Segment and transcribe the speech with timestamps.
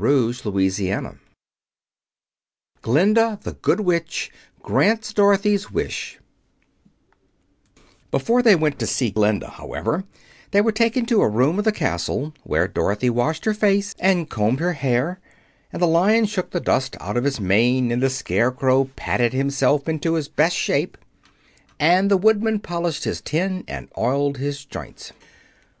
[0.00, 1.18] Chapter XXIII
[2.82, 4.30] Glinda The Good Witch
[4.62, 6.20] Grants Dorothy's Wish
[8.12, 10.04] Before they went to see Glinda, however,
[10.52, 14.30] they were taken to a room of the Castle, where Dorothy washed her face and
[14.30, 15.18] combed her hair,
[15.72, 19.88] and the Lion shook the dust out of his mane, and the Scarecrow patted himself
[19.88, 20.96] into his best shape,
[21.80, 25.12] and the Woodman polished his tin and oiled his joints.